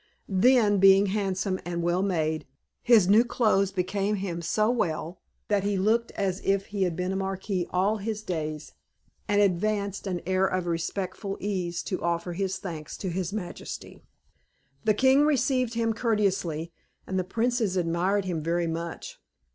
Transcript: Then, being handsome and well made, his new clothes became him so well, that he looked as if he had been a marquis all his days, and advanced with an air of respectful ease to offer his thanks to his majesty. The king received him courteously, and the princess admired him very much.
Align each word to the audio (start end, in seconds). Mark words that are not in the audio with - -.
Then, 0.27 0.79
being 0.79 1.05
handsome 1.13 1.59
and 1.63 1.83
well 1.83 2.01
made, 2.01 2.47
his 2.81 3.07
new 3.07 3.23
clothes 3.23 3.71
became 3.71 4.15
him 4.15 4.41
so 4.41 4.67
well, 4.71 5.21
that 5.47 5.63
he 5.63 5.77
looked 5.77 6.09
as 6.13 6.41
if 6.43 6.65
he 6.65 6.81
had 6.81 6.95
been 6.95 7.11
a 7.11 7.15
marquis 7.15 7.67
all 7.69 7.97
his 7.97 8.23
days, 8.23 8.73
and 9.27 9.39
advanced 9.41 10.05
with 10.05 10.13
an 10.15 10.21
air 10.25 10.47
of 10.47 10.65
respectful 10.65 11.37
ease 11.39 11.83
to 11.83 12.01
offer 12.01 12.33
his 12.33 12.57
thanks 12.57 12.97
to 12.97 13.09
his 13.11 13.31
majesty. 13.31 14.01
The 14.85 14.95
king 14.95 15.23
received 15.23 15.75
him 15.75 15.93
courteously, 15.93 16.71
and 17.05 17.19
the 17.19 17.23
princess 17.23 17.75
admired 17.75 18.25
him 18.25 18.41
very 18.41 18.65
much. 18.65 19.19